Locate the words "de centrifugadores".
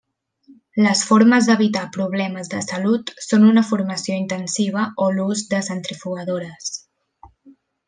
5.55-6.75